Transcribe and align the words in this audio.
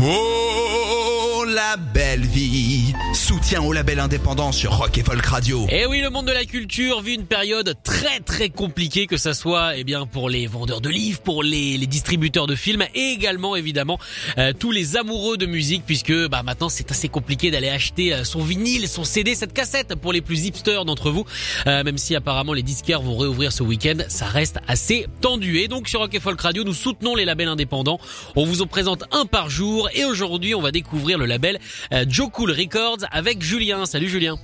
Oh, 0.00 1.44
la 1.44 1.76
belle 1.76 2.24
vie 2.24 2.94
Soutien 3.18 3.60
au 3.62 3.72
label 3.72 3.98
indépendant 3.98 4.52
sur 4.52 4.74
Rock 4.76 4.96
et 4.96 5.02
Folk 5.02 5.26
Radio. 5.26 5.66
Et 5.70 5.80
Eh 5.80 5.86
oui, 5.86 6.00
le 6.00 6.08
monde 6.08 6.26
de 6.26 6.32
la 6.32 6.44
culture 6.44 7.00
vit 7.02 7.14
une 7.16 7.26
période 7.26 7.74
très 7.82 8.20
très 8.20 8.48
compliquée, 8.48 9.08
que 9.08 9.16
ça 9.16 9.34
soit 9.34 9.76
eh 9.76 9.82
bien 9.82 10.06
pour 10.06 10.30
les 10.30 10.46
vendeurs 10.46 10.80
de 10.80 10.88
livres, 10.88 11.20
pour 11.20 11.42
les, 11.42 11.76
les 11.76 11.86
distributeurs 11.88 12.46
de 12.46 12.54
films 12.54 12.84
et 12.94 13.10
également 13.10 13.56
évidemment 13.56 13.98
euh, 14.38 14.52
tous 14.58 14.70
les 14.70 14.96
amoureux 14.96 15.36
de 15.36 15.46
musique, 15.46 15.82
puisque 15.84 16.12
bah 16.28 16.44
maintenant 16.44 16.68
c'est 16.68 16.92
assez 16.92 17.08
compliqué 17.08 17.50
d'aller 17.50 17.68
acheter 17.68 18.14
euh, 18.14 18.22
son 18.22 18.40
vinyle, 18.40 18.86
son 18.88 19.02
CD, 19.02 19.34
cette 19.34 19.52
cassette 19.52 19.96
pour 19.96 20.12
les 20.12 20.20
plus 20.20 20.46
hipsters 20.46 20.84
d'entre 20.84 21.10
vous. 21.10 21.24
Euh, 21.66 21.82
même 21.82 21.98
si 21.98 22.14
apparemment 22.14 22.52
les 22.52 22.62
disquaires 22.62 23.02
vont 23.02 23.16
réouvrir 23.16 23.50
ce 23.50 23.64
week-end, 23.64 23.96
ça 24.08 24.26
reste 24.26 24.58
assez 24.68 25.06
tendu. 25.20 25.58
Et 25.58 25.66
donc 25.66 25.88
sur 25.88 26.00
Rock 26.00 26.14
et 26.14 26.20
Folk 26.20 26.40
Radio, 26.40 26.62
nous 26.62 26.72
soutenons 26.72 27.16
les 27.16 27.24
labels 27.24 27.48
indépendants. 27.48 27.98
On 28.36 28.44
vous 28.44 28.62
en 28.62 28.68
présente 28.68 29.02
un 29.10 29.26
par 29.26 29.50
jour 29.50 29.90
et 29.92 30.04
aujourd'hui 30.04 30.54
on 30.54 30.62
va 30.62 30.70
découvrir 30.70 31.18
le 31.18 31.26
label 31.26 31.58
euh, 31.92 32.04
Joe 32.08 32.28
Cool 32.32 32.52
Records 32.52 33.07
avec 33.10 33.42
Julien. 33.42 33.86
Salut 33.86 34.08
Julien. 34.08 34.38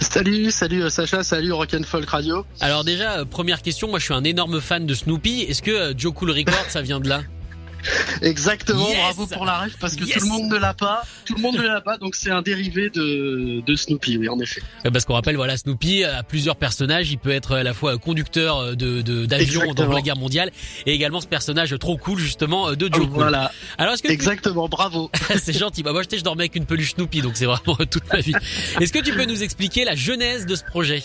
Salut, 0.00 0.50
salut 0.50 0.82
euh, 0.82 0.90
Sacha, 0.90 1.22
salut 1.22 1.52
Rock'n'Folk 1.52 2.08
Radio. 2.08 2.44
Alors 2.60 2.84
déjà, 2.84 3.20
euh, 3.20 3.24
première 3.24 3.62
question, 3.62 3.88
moi 3.88 3.98
je 3.98 4.04
suis 4.04 4.14
un 4.14 4.24
énorme 4.24 4.60
fan 4.60 4.86
de 4.86 4.94
Snoopy. 4.94 5.46
Est-ce 5.48 5.62
que 5.62 5.70
euh, 5.70 5.94
Joe 5.96 6.12
Cool 6.12 6.30
Records, 6.30 6.68
ça 6.68 6.82
vient 6.82 7.00
de 7.00 7.08
là? 7.08 7.22
Exactement, 8.22 8.88
Yes 8.88 8.98
bravo 8.98 9.26
pour 9.26 9.44
la 9.44 9.58
ref 9.60 9.76
parce 9.80 9.96
que 9.96 10.04
Yes 10.04 10.18
tout 10.18 10.24
le 10.24 10.30
monde 10.30 10.50
ne 10.50 10.56
l'a 10.56 10.74
pas, 10.74 11.02
tout 11.24 11.34
le 11.36 11.42
monde 11.42 11.56
ne 11.56 11.62
l'a 11.62 11.80
pas, 11.80 11.98
donc 11.98 12.14
c'est 12.14 12.30
un 12.30 12.42
dérivé 12.42 12.90
de, 12.90 13.60
de 13.64 13.74
Snoopy, 13.76 14.18
oui 14.18 14.28
en 14.28 14.38
effet. 14.40 14.62
Euh, 14.84 14.90
Parce 14.90 15.04
qu'on 15.04 15.14
rappelle, 15.14 15.36
voilà, 15.36 15.56
Snoopy 15.56 16.04
a 16.04 16.22
plusieurs 16.22 16.56
personnages. 16.56 17.10
Il 17.10 17.18
peut 17.18 17.30
être 17.30 17.56
à 17.56 17.62
la 17.62 17.74
fois 17.74 17.98
conducteur 17.98 18.58
euh, 18.58 18.74
de 18.74 19.26
d'avion 19.26 19.72
dans 19.74 19.92
la 19.92 20.00
guerre 20.02 20.16
mondiale 20.16 20.50
et 20.86 20.92
également 20.92 21.20
ce 21.20 21.26
personnage 21.26 21.74
trop 21.78 21.96
cool 21.96 22.18
justement 22.18 22.68
euh, 22.68 22.76
de 22.76 22.88
Joe. 22.92 23.06
Voilà, 23.10 23.50
Alors 23.78 23.94
est-ce 23.94 24.02
que 24.02 24.08
tu- 24.08 24.14
exactement, 24.14 24.68
bravo. 24.68 25.10
c'est 25.42 25.56
gentil 25.56 25.82
Bah 25.82 25.92
moi 25.92 26.02
je, 26.10 26.16
je 26.16 26.22
dormais 26.22 26.42
avec 26.44 26.56
une 26.56 26.66
peluche 26.66 26.94
Snoopy 26.94 27.20
donc 27.22 27.36
c'est 27.36 27.46
vraiment 27.46 27.76
toute 27.90 28.10
ma 28.12 28.20
vie. 28.20 28.34
Est-ce 28.80 28.92
que 28.92 29.00
tu 29.00 29.12
peux 29.12 29.24
nous 29.24 29.42
expliquer 29.42 29.84
la 29.84 29.94
genèse 29.94 30.46
de 30.46 30.54
ce 30.54 30.64
projet? 30.64 31.02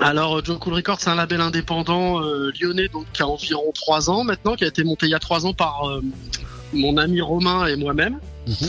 Alors 0.00 0.44
Joe 0.44 0.58
Cool 0.58 0.74
Records, 0.74 1.00
c'est 1.00 1.10
un 1.10 1.14
label 1.14 1.40
indépendant 1.40 2.22
euh, 2.22 2.52
lyonnais 2.60 2.88
donc 2.88 3.06
qui 3.12 3.22
a 3.22 3.26
environ 3.28 3.72
trois 3.74 4.10
ans 4.10 4.24
maintenant, 4.24 4.54
qui 4.54 4.64
a 4.64 4.68
été 4.68 4.84
monté 4.84 5.06
il 5.06 5.10
y 5.10 5.14
a 5.14 5.18
trois 5.18 5.46
ans 5.46 5.54
par 5.54 5.88
euh, 5.88 6.02
mon 6.72 6.96
ami 6.96 7.20
Romain 7.20 7.66
et 7.66 7.76
moi-même. 7.76 8.18
Mhm. 8.46 8.68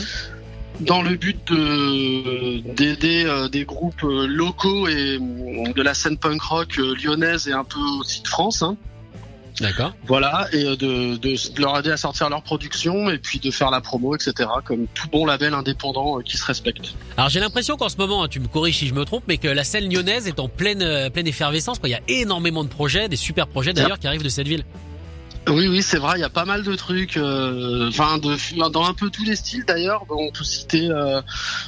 Dans 0.80 1.02
le 1.02 1.16
but 1.16 1.36
de 1.50 2.60
d'aider 2.74 3.24
euh, 3.26 3.48
des 3.48 3.64
groupes 3.64 4.04
euh, 4.04 4.26
locaux 4.28 4.86
et 4.86 5.18
euh, 5.18 5.72
de 5.72 5.82
la 5.82 5.92
scène 5.92 6.16
punk 6.16 6.40
rock 6.40 6.78
euh, 6.78 6.94
lyonnaise 7.02 7.48
et 7.48 7.52
un 7.52 7.64
peu 7.64 7.80
aussi 7.98 8.22
de 8.22 8.28
France. 8.28 8.62
Hein. 8.62 8.76
D'accord. 9.60 9.94
Voilà, 10.06 10.48
et 10.52 10.64
euh, 10.64 10.76
de, 10.76 11.16
de, 11.16 11.60
leur 11.60 11.78
aider 11.78 11.90
à 11.90 11.96
sortir 11.96 12.28
leur 12.30 12.42
production 12.42 13.10
et 13.10 13.18
puis 13.18 13.38
de 13.38 13.50
faire 13.50 13.70
la 13.70 13.80
promo, 13.80 14.14
etc. 14.14 14.48
Comme 14.64 14.86
tout 14.94 15.08
bon 15.08 15.26
label 15.26 15.54
indépendant 15.54 16.18
euh, 16.18 16.22
qui 16.22 16.36
se 16.36 16.44
respecte. 16.44 16.94
Alors 17.16 17.28
j'ai 17.28 17.40
l'impression 17.40 17.76
qu'en 17.76 17.88
ce 17.88 17.96
moment, 17.96 18.22
hein, 18.22 18.28
tu 18.28 18.40
me 18.40 18.46
corriges 18.46 18.78
si 18.78 18.86
je 18.86 18.94
me 18.94 19.04
trompe, 19.04 19.24
mais 19.26 19.38
que 19.38 19.48
la 19.48 19.64
scène 19.64 19.92
lyonnaise 19.92 20.28
est 20.28 20.38
en 20.38 20.48
pleine 20.48 20.82
euh, 20.82 21.10
pleine 21.10 21.26
effervescence. 21.26 21.78
Quoi. 21.78 21.88
Il 21.88 21.92
y 21.92 21.94
a 21.94 22.00
énormément 22.08 22.64
de 22.64 22.68
projets, 22.68 23.08
des 23.08 23.16
super 23.16 23.46
projets 23.46 23.72
d'ailleurs 23.72 23.98
qui 23.98 24.06
arrivent 24.06 24.22
de 24.22 24.28
cette 24.28 24.48
ville. 24.48 24.64
Oui, 25.48 25.66
oui, 25.66 25.82
c'est 25.82 25.98
vrai, 25.98 26.18
il 26.18 26.20
y 26.20 26.24
a 26.24 26.28
pas 26.30 26.44
mal 26.44 26.62
de 26.62 26.74
trucs, 26.74 27.16
euh, 27.16 27.88
enfin, 27.88 28.18
de, 28.18 28.36
dans 28.70 28.84
un 28.84 28.92
peu 28.94 29.08
tous 29.08 29.24
les 29.24 29.36
styles 29.36 29.64
d'ailleurs. 29.66 30.04
On 30.10 30.30
peut 30.30 30.44
citer, 30.44 30.88
euh, 30.90 31.20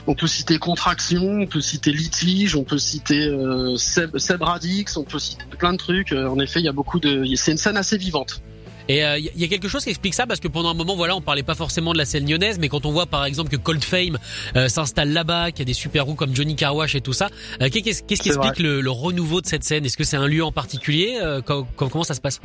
on 0.06 0.14
peut 0.14 0.26
citer 0.26 0.58
Contraction, 0.58 1.22
on 1.40 1.46
peut 1.46 1.60
citer 1.60 1.90
Litige, 1.92 2.56
on 2.56 2.64
peut 2.64 2.78
citer 2.78 3.26
euh, 3.26 3.76
Seb, 3.76 4.18
Seb 4.18 4.42
Radix, 4.42 4.96
on 4.96 5.04
peut 5.04 5.18
citer 5.18 5.44
plein 5.58 5.72
de 5.72 5.78
trucs. 5.78 6.12
Euh, 6.12 6.28
en 6.28 6.38
effet, 6.40 6.60
il 6.60 6.64
y 6.66 6.68
a 6.68 6.72
beaucoup 6.72 7.00
de, 7.00 7.24
c'est 7.36 7.52
une 7.52 7.58
scène 7.58 7.76
assez 7.76 7.96
vivante. 7.96 8.42
Et 8.88 8.98
il 9.02 9.30
y, 9.36 9.42
y 9.42 9.44
a 9.44 9.48
quelque 9.48 9.68
chose 9.68 9.84
qui 9.84 9.90
explique 9.90 10.14
ça 10.14 10.26
parce 10.26 10.40
que 10.40 10.48
pendant 10.48 10.70
un 10.70 10.74
moment, 10.74 10.96
voilà, 10.96 11.14
on 11.14 11.20
parlait 11.20 11.44
pas 11.44 11.54
forcément 11.54 11.92
de 11.92 11.98
la 11.98 12.04
scène 12.04 12.28
lyonnaise, 12.28 12.58
mais 12.58 12.68
quand 12.68 12.84
on 12.86 12.90
voit 12.92 13.06
par 13.06 13.24
exemple 13.24 13.48
que 13.50 13.56
Cold 13.56 13.84
Fame 13.84 14.18
euh, 14.56 14.68
s'installe 14.68 15.12
là-bas, 15.12 15.52
qu'il 15.52 15.60
y 15.60 15.62
a 15.62 15.64
des 15.66 15.74
super 15.74 16.06
roues 16.06 16.16
comme 16.16 16.34
Johnny 16.34 16.56
Carwash 16.56 16.96
et 16.96 17.00
tout 17.00 17.12
ça, 17.12 17.28
euh, 17.62 17.68
qu'est-ce 17.70 18.02
qui 18.02 18.14
explique 18.14 18.58
le, 18.58 18.80
le 18.80 18.90
renouveau 18.90 19.40
de 19.40 19.46
cette 19.46 19.62
scène? 19.62 19.84
Est-ce 19.84 19.96
que 19.96 20.02
c'est 20.04 20.16
un 20.16 20.26
lieu 20.26 20.42
en 20.44 20.50
particulier? 20.50 21.18
Euh, 21.22 21.40
co- 21.40 21.66
co- 21.76 21.88
Comment 21.88 22.02
ça 22.04 22.14
se 22.14 22.20
passe? 22.20 22.40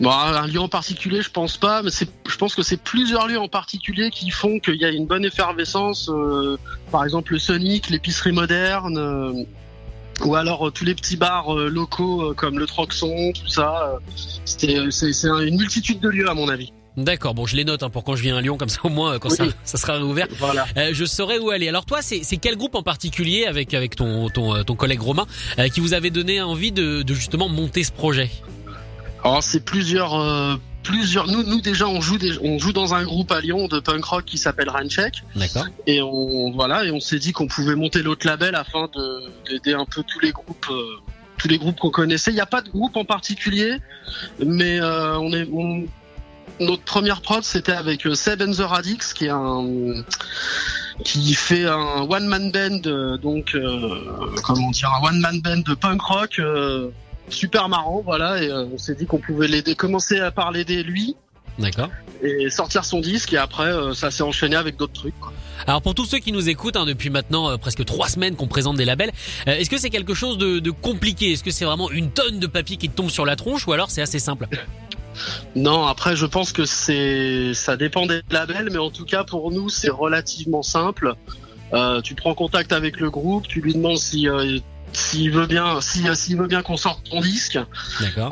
Bon, 0.00 0.10
un 0.10 0.46
lieu 0.46 0.60
en 0.60 0.68
particulier, 0.68 1.22
je 1.22 1.30
pense 1.30 1.56
pas, 1.56 1.82
mais 1.82 1.90
je 1.90 2.36
pense 2.36 2.54
que 2.54 2.62
c'est 2.62 2.76
plusieurs 2.76 3.28
lieux 3.28 3.38
en 3.38 3.48
particulier 3.48 4.10
qui 4.10 4.30
font 4.30 4.58
qu'il 4.58 4.74
y 4.76 4.84
a 4.84 4.90
une 4.90 5.06
bonne 5.06 5.24
effervescence. 5.24 6.08
euh, 6.08 6.56
par 6.90 7.04
exemple, 7.04 7.32
le 7.32 7.38
Sonic, 7.38 7.90
l'épicerie 7.90 8.32
moderne, 8.32 8.98
euh, 8.98 9.32
ou 10.24 10.34
alors 10.34 10.66
euh, 10.68 10.70
tous 10.70 10.84
les 10.84 10.94
petits 10.94 11.16
bars 11.16 11.54
locaux 11.54 12.34
comme 12.36 12.58
le 12.58 12.66
Troxon, 12.66 13.32
tout 13.32 13.48
ça. 13.48 13.98
c'est, 14.44 14.90
c'est 14.90 15.28
un- 15.28 15.40
une 15.40 15.56
multitude 15.56 16.00
de 16.00 16.08
lieux 16.08 16.28
à 16.28 16.34
mon 16.34 16.48
avis. 16.48 16.72
D'accord, 16.96 17.34
bon, 17.34 17.44
je 17.44 17.56
les 17.56 17.64
note 17.64 17.82
hein, 17.82 17.90
pour 17.90 18.04
quand 18.04 18.14
je 18.14 18.22
viens 18.22 18.36
à 18.36 18.40
Lyon, 18.40 18.56
comme 18.56 18.68
ça 18.68 18.78
au 18.84 18.88
moins 18.88 19.18
quand 19.18 19.28
Oui. 19.30 19.36
ça, 19.36 19.44
ça 19.64 19.78
sera 19.78 19.94
réouvert, 19.94 20.28
Voilà. 20.38 20.64
euh, 20.76 20.90
je 20.92 21.04
saurai 21.04 21.38
où 21.40 21.50
aller. 21.50 21.68
Alors 21.68 21.84
toi, 21.86 22.00
c'est 22.02 22.20
quel 22.36 22.56
groupe 22.56 22.76
en 22.76 22.84
particulier 22.84 23.46
avec 23.46 23.74
avec 23.74 23.96
ton 23.96 24.28
ton, 24.28 24.62
ton 24.62 24.76
collègue 24.76 25.00
Romain 25.00 25.26
euh, 25.58 25.68
qui 25.68 25.80
vous 25.80 25.92
avait 25.94 26.10
donné 26.10 26.40
envie 26.40 26.70
de, 26.70 27.02
de 27.02 27.14
justement 27.14 27.48
monter 27.48 27.82
ce 27.82 27.90
projet? 27.90 28.30
Alors 29.24 29.42
c'est 29.42 29.60
plusieurs, 29.64 30.14
euh, 30.20 30.56
plusieurs. 30.82 31.26
Nous, 31.26 31.42
nous 31.42 31.60
déjà, 31.60 31.86
on 31.88 32.00
joue, 32.00 32.18
des, 32.18 32.38
on 32.42 32.58
joue 32.58 32.72
dans 32.72 32.92
un 32.94 33.04
groupe 33.04 33.32
à 33.32 33.40
Lyon 33.40 33.68
de 33.68 33.80
punk 33.80 34.04
rock 34.04 34.24
qui 34.26 34.36
s'appelle 34.38 34.68
Raincheck. 34.68 35.22
D'accord. 35.34 35.64
Et 35.86 36.02
on 36.02 36.52
voilà 36.52 36.84
et 36.84 36.90
on 36.90 37.00
s'est 37.00 37.18
dit 37.18 37.32
qu'on 37.32 37.46
pouvait 37.46 37.74
monter 37.74 38.02
l'autre 38.02 38.26
label 38.26 38.54
afin 38.54 38.88
de 38.94 39.22
d'aider 39.48 39.72
un 39.74 39.86
peu 39.86 40.02
tous 40.02 40.20
les 40.20 40.32
groupes 40.32 40.66
euh, 40.70 40.96
tous 41.38 41.48
les 41.48 41.58
groupes 41.58 41.78
qu'on 41.80 41.90
connaissait. 41.90 42.30
Il 42.30 42.34
n'y 42.34 42.40
a 42.40 42.46
pas 42.46 42.60
de 42.60 42.68
groupe 42.68 42.96
en 42.96 43.04
particulier, 43.04 43.78
mais 44.44 44.78
euh, 44.80 45.18
on 45.18 45.32
est 45.32 45.48
on- 45.52 45.84
notre 46.60 46.82
première 46.84 47.20
prod 47.20 47.42
c'était 47.42 47.72
avec 47.72 48.06
Seb 48.14 48.40
and 48.42 48.52
the 48.52 48.58
Radix 48.60 49.12
qui 49.14 49.24
est 49.24 49.30
un 49.30 49.64
qui 51.02 51.34
fait 51.34 51.66
un 51.66 52.02
one 52.08 52.26
man 52.28 52.52
band 52.52 53.16
donc 53.20 53.56
euh, 53.56 53.98
comment 54.44 54.70
dire 54.70 54.88
un 55.02 55.04
one 55.08 55.18
man 55.18 55.40
band 55.40 55.62
de 55.66 55.74
punk 55.74 56.00
rock 56.02 56.38
euh, 56.38 56.90
super 57.28 57.68
marrant 57.68 58.02
voilà 58.04 58.42
et 58.42 58.48
euh, 58.48 58.66
on 58.72 58.78
s'est 58.78 58.94
dit 58.94 59.06
qu'on 59.06 59.18
pouvait 59.18 59.48
l'aider 59.48 59.74
commencer 59.74 60.20
à 60.20 60.30
par 60.30 60.52
l'aider 60.52 60.82
lui 60.82 61.16
D'accord. 61.58 61.90
et 62.22 62.50
sortir 62.50 62.84
son 62.84 63.00
disque 63.00 63.32
et 63.32 63.38
après 63.38 63.68
euh, 63.68 63.94
ça 63.94 64.10
s'est 64.10 64.22
enchaîné 64.22 64.56
avec 64.56 64.76
d'autres 64.76 64.92
trucs 64.92 65.18
quoi. 65.20 65.32
Alors 65.66 65.82
pour 65.82 65.94
tous 65.94 66.04
ceux 66.04 66.18
qui 66.18 66.32
nous 66.32 66.48
écoutent 66.48 66.76
hein, 66.76 66.84
depuis 66.84 67.10
maintenant 67.10 67.50
euh, 67.50 67.56
presque 67.56 67.84
trois 67.84 68.08
semaines 68.08 68.36
qu'on 68.36 68.48
présente 68.48 68.76
des 68.76 68.84
labels, 68.84 69.12
euh, 69.48 69.52
est-ce 69.52 69.70
que 69.70 69.78
c'est 69.78 69.90
quelque 69.90 70.14
chose 70.14 70.36
de, 70.36 70.58
de 70.58 70.70
compliqué? 70.70 71.32
Est-ce 71.32 71.44
que 71.44 71.50
c'est 71.50 71.64
vraiment 71.64 71.90
une 71.90 72.10
tonne 72.10 72.38
de 72.38 72.46
papier 72.46 72.76
qui 72.76 72.88
te 72.88 72.96
tombe 72.96 73.10
sur 73.10 73.24
la 73.24 73.36
tronche 73.36 73.66
ou 73.66 73.72
alors 73.72 73.90
c'est 73.90 74.02
assez 74.02 74.18
simple? 74.18 74.48
Non, 75.54 75.86
après 75.86 76.16
je 76.16 76.26
pense 76.26 76.50
que 76.50 76.64
c'est 76.64 77.54
ça 77.54 77.76
dépend 77.76 78.04
des 78.04 78.20
labels, 78.32 78.68
mais 78.72 78.78
en 78.78 78.90
tout 78.90 79.04
cas 79.04 79.22
pour 79.22 79.52
nous 79.52 79.68
c'est 79.68 79.88
relativement 79.88 80.64
simple. 80.64 81.14
Euh, 81.72 82.00
tu 82.00 82.16
prends 82.16 82.34
contact 82.34 82.72
avec 82.72 82.98
le 82.98 83.10
groupe, 83.10 83.46
tu 83.46 83.60
lui 83.60 83.74
demandes 83.74 83.96
si 83.96 84.26
s'il 84.96 85.30
veut 85.30 85.46
bien, 85.46 85.80
si 85.80 86.08
euh, 86.08 86.14
s'il 86.14 86.36
veut 86.36 86.46
bien 86.46 86.62
qu'on 86.62 86.76
sorte 86.76 87.08
ton 87.10 87.20
disque 87.20 87.58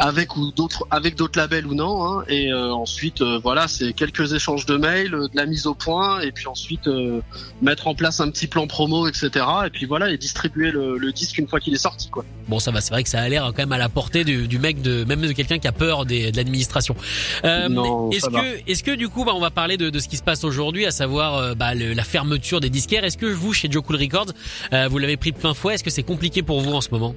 avec 0.00 0.36
ou 0.36 0.50
d'autres 0.52 0.84
avec 0.90 1.16
d'autres 1.16 1.38
labels 1.38 1.66
ou 1.66 1.74
non. 1.74 2.04
Hein, 2.06 2.24
et 2.28 2.52
euh, 2.52 2.72
ensuite 2.72 3.20
euh, 3.22 3.38
voilà, 3.42 3.68
c'est 3.68 3.92
quelques 3.92 4.32
échanges 4.32 4.66
de 4.66 4.76
mails, 4.76 5.14
euh, 5.14 5.28
de 5.28 5.36
la 5.36 5.46
mise 5.46 5.66
au 5.66 5.74
point, 5.74 6.20
et 6.20 6.32
puis 6.32 6.46
ensuite 6.46 6.86
euh, 6.86 7.20
mettre 7.60 7.86
en 7.88 7.94
place 7.94 8.20
un 8.20 8.30
petit 8.30 8.46
plan 8.46 8.66
promo, 8.66 9.06
etc. 9.08 9.30
Et 9.66 9.70
puis 9.70 9.86
voilà, 9.86 10.10
et 10.10 10.18
distribuer 10.18 10.70
le, 10.70 10.98
le 10.98 11.12
disque 11.12 11.38
une 11.38 11.48
fois 11.48 11.60
qu'il 11.60 11.74
est 11.74 11.78
sorti 11.78 12.08
quoi. 12.08 12.24
Bon 12.48 12.58
ça 12.58 12.70
va, 12.70 12.80
c'est 12.80 12.92
vrai 12.92 13.02
que 13.02 13.08
ça 13.08 13.20
a 13.20 13.28
l'air 13.28 13.44
quand 13.46 13.58
même 13.62 13.72
à 13.72 13.78
la 13.78 13.88
portée 13.88 14.24
du, 14.24 14.48
du 14.48 14.58
mec 14.58 14.82
de 14.82 15.04
même 15.04 15.20
de 15.22 15.32
quelqu'un 15.32 15.58
qui 15.58 15.68
a 15.68 15.72
peur 15.72 16.04
des, 16.06 16.32
de 16.32 16.36
l'administration. 16.36 16.96
Euh, 17.44 17.68
Non, 17.68 18.10
est-ce 18.10 18.26
que 18.28 18.70
est-ce 18.70 18.82
que 18.82 18.94
du 18.94 19.08
coup 19.08 19.24
bah, 19.24 19.32
on 19.34 19.40
va 19.40 19.50
parler 19.50 19.76
de, 19.76 19.90
de 19.90 19.98
ce 19.98 20.08
qui 20.08 20.16
se 20.16 20.22
passe 20.22 20.44
aujourd'hui, 20.44 20.86
à 20.86 20.90
savoir 20.90 21.54
bah, 21.56 21.74
le- 21.74 21.92
la 21.92 22.04
fermeture 22.04 22.60
des 22.60 22.70
disquaires. 22.70 23.04
Est-ce 23.04 23.16
que 23.18 23.26
vous 23.26 23.52
chez 23.52 23.70
Joe 23.70 23.82
Cool 23.82 23.96
Records, 23.96 24.32
euh, 24.72 24.88
vous 24.88 24.98
l'avez 24.98 25.16
pris 25.16 25.32
de 25.32 25.36
plein 25.36 25.54
fouet? 25.54 25.74
Est-ce 25.74 25.84
que 25.84 25.90
c'est 25.90 26.02
compliqué 26.02 26.42
pour 26.42 26.51
vous 26.60 26.72
en 26.74 26.80
ce 26.80 26.90
moment? 26.90 27.14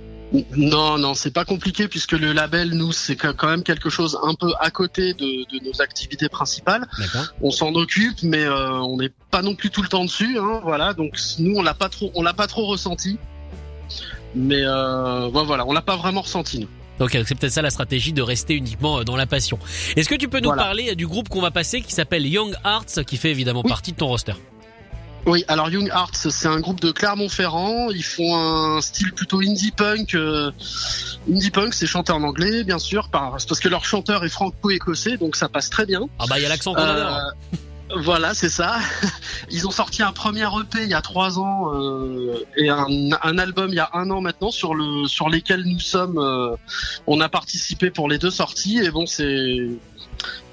Non, 0.58 0.98
non, 0.98 1.14
c'est 1.14 1.32
pas 1.32 1.46
compliqué 1.46 1.88
puisque 1.88 2.14
le 2.14 2.34
label, 2.34 2.72
nous, 2.72 2.92
c'est 2.92 3.16
quand 3.16 3.48
même 3.48 3.64
quelque 3.64 3.90
chose 3.90 4.18
un 4.24 4.34
peu 4.34 4.52
à 4.60 4.70
côté 4.72 5.14
de, 5.14 5.26
de 5.26 5.64
nos 5.66 5.82
activités 5.82 6.28
principales. 6.30 6.86
On 7.42 7.52
s'en 7.52 7.74
occupe, 7.76 8.22
mais 8.24 8.44
euh, 8.44 8.72
on 8.82 8.98
n'est 8.98 9.12
pas 9.32 9.42
non 9.44 9.56
plus 9.56 9.70
tout 9.70 9.82
le 9.84 9.88
temps 9.88 10.04
dessus. 10.04 10.38
Hein, 10.40 10.60
voilà, 10.64 10.94
donc 10.94 11.16
nous, 11.40 11.56
on 11.56 11.62
l'a 11.62 11.74
pas 11.76 11.90
trop, 11.90 12.12
on 12.16 12.24
l'a 12.24 12.34
pas 12.34 12.48
trop 12.48 12.66
ressenti. 12.66 13.18
Mais 14.34 14.62
euh, 14.66 15.28
voilà, 15.32 15.66
on 15.66 15.72
l'a 15.74 15.82
pas 15.84 15.96
vraiment 15.96 16.22
ressenti. 16.22 16.60
Nous. 16.60 16.68
Ok, 17.00 17.12
c'est 17.26 17.36
peut-être 17.38 17.52
ça 17.52 17.62
la 17.62 17.70
stratégie 17.70 18.12
de 18.14 18.22
rester 18.22 18.56
uniquement 18.56 19.04
dans 19.04 19.16
la 19.16 19.26
passion. 19.28 19.60
Est-ce 19.96 20.10
que 20.10 20.16
tu 20.16 20.28
peux 20.28 20.40
nous 20.40 20.50
Voilà. 20.50 20.64
parler 20.64 20.96
du 20.96 21.06
groupe 21.08 21.30
qu'on 21.30 21.42
va 21.42 21.52
passer 21.52 21.82
qui 21.82 21.92
s'appelle 21.94 22.26
Young 22.26 22.56
Hearts, 22.66 23.04
qui 23.06 23.18
fait 23.18 23.32
évidemment 23.32 23.62
Oui. 23.64 23.70
partie 23.70 23.92
de 23.92 23.98
ton 23.98 24.08
roster? 24.08 24.34
Oui, 25.26 25.44
alors 25.48 25.70
Young 25.72 25.88
Hearts, 25.90 26.28
c'est 26.30 26.48
un 26.48 26.60
groupe 26.60 26.80
de 26.82 26.92
Clermont-Ferrand. 26.92 27.90
Ils 27.90 28.04
font 28.04 28.36
un 28.38 28.80
style 28.82 29.12
plutôt 29.12 29.40
indie 29.42 29.72
punk. 29.72 30.14
euh, 30.14 30.52
indie 31.32 31.50
punk, 31.50 31.74
c'est 31.74 31.88
chanté 31.88 32.12
en 32.12 32.22
anglais, 32.22 32.64
bien 32.64 32.78
sûr, 32.78 33.10
par- 33.10 33.32
parce 33.32 33.60
que 33.60 33.68
leur 33.68 33.86
chanteur 33.86 34.24
est 34.24 34.30
franco-écossais, 34.30 35.18
donc 35.18 35.36
ça 35.36 35.50
passe 35.50 35.72
très 35.72 35.88
bien. 35.88 36.02
Ah 36.20 36.26
bah 36.30 36.38
il 36.38 36.44
y 36.44 36.46
a 36.46 36.50
l'accent 36.50 36.74
qu'on 36.76 36.82
adore. 36.82 37.20
Voilà, 37.96 38.34
c'est 38.34 38.50
ça. 38.50 38.78
Ils 39.52 39.68
ont 39.68 39.72
sorti 39.72 40.02
un 40.02 40.12
premier 40.12 40.44
EP 40.44 40.84
il 40.84 40.90
y 40.90 40.94
a 40.96 41.02
trois 41.02 41.38
ans 41.38 41.72
euh, 41.74 42.44
et 42.58 42.70
un, 42.70 42.88
un 43.22 43.38
album 43.38 43.70
il 43.70 43.76
y 43.76 43.80
a 43.80 43.90
un 43.94 44.10
an 44.10 44.22
maintenant 44.22 44.50
sur 44.50 44.74
le 44.74 45.08
sur 45.08 45.30
lesquels 45.30 45.64
nous 45.64 45.80
sommes. 45.80 46.18
euh, 46.18 46.56
on 47.06 47.22
a 47.22 47.30
participé 47.30 47.92
pour 47.92 48.10
les 48.10 48.18
deux 48.18 48.32
sorties 48.32 48.80
et 48.80 48.90
bon 48.90 49.06
c'est 49.06 49.68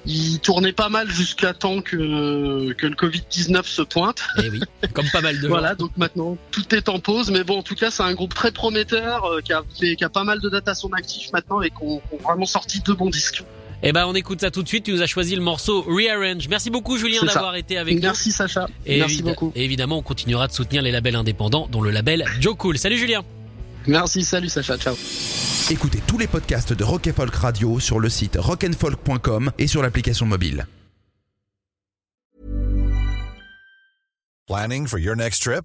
ils 0.05 0.41
tournaient 0.41 0.73
pas 0.73 0.89
mal 0.91 1.09
jusqu'à 1.09 1.55
temps 1.55 1.81
que 1.81 2.73
que 2.73 2.87
le 2.87 2.95
Covid 2.97 3.23
19 3.31 3.67
se 3.67 3.83
pointe. 3.83 4.25
Eh 4.43 4.51
oui, 4.51 4.61
comme 4.93 5.09
pas 5.11 5.21
mal 5.23 5.37
de 5.37 5.43
gens. 5.43 5.49
Voilà, 5.49 5.75
donc 5.75 5.93
maintenant 5.97 6.37
tout 6.51 6.75
est 6.75 6.89
en 6.91 6.99
pause, 6.99 7.31
mais 7.31 7.45
bon, 7.45 7.59
en 7.59 7.63
tout 7.63 7.77
cas, 7.77 7.91
c'est 7.91 8.03
un 8.03 8.13
groupe 8.13 8.35
très 8.35 8.51
prometteur 8.51 9.25
euh, 9.25 9.41
qui 9.41 9.53
a 9.53 9.63
fait, 9.81 9.95
qui 9.97 10.05
a 10.05 10.09
pas 10.11 10.25
mal 10.25 10.41
de 10.41 10.49
dates 10.49 10.69
à 10.69 10.75
son 10.75 10.93
actif 10.93 11.33
maintenant 11.33 11.63
et 11.63 11.71
qui 11.71 11.77
ont 11.83 12.03
vraiment 12.23 12.47
sorti 12.47 12.81
deux 12.81 12.95
bons 12.95 13.11
disques. 13.11 13.45
Eh 13.83 13.93
ben 13.93 14.07
on 14.07 14.15
écoute 14.15 14.41
ça 14.41 14.51
tout 14.51 14.63
de 14.63 14.69
suite. 14.69 14.85
Tu 14.85 14.93
nous 14.93 15.03
as 15.03 15.07
choisi 15.07 15.35
le 15.35 15.43
morceau 15.43 15.83
Rearrange. 15.83 16.49
Merci 16.49 16.71
beaucoup 16.71 16.97
Julien 16.97 17.23
d'avoir 17.25 17.57
été 17.57 17.79
avec 17.79 17.97
nous. 17.97 18.03
Merci 18.03 18.31
Sacha, 18.31 18.69
Et 18.87 18.99
merci 18.99 19.23
beaucoup. 19.23 19.53
Et 19.55 19.65
évidemment, 19.65 19.99
on 19.99 20.03
continuera 20.03 20.47
de 20.47 20.53
soutenir 20.53 20.83
les 20.83 20.93
labels 20.93 21.17
indépendants, 21.17 21.69
dont 21.71 21.83
le 21.83 21.91
label 21.91 22.25
Joe 22.41 22.55
Cool. 22.57 22.79
Salut 22.79 22.99
Julien. 22.99 23.23
Merci, 23.87 24.23
salut 24.23 24.49
Sacha, 24.49 24.79
ciao. 24.79 24.95
Écoutez 25.71 26.01
tous 26.07 26.19
les 26.19 26.29
podcasts 26.29 26.73
de 26.73 26.85
Rock 26.85 27.09
and 27.09 27.15
Folk 27.15 27.35
Radio 27.35 27.81
sur 27.81 27.99
le 27.99 28.09
site 28.09 28.37
rockandfolk.com 28.39 29.51
et 29.59 29.67
sur 29.67 29.83
l'application 29.83 30.27
mobile. 30.27 30.67
Planning 34.47 34.87
for 34.87 34.99
your 34.99 35.17
next 35.17 35.43
trip? 35.43 35.65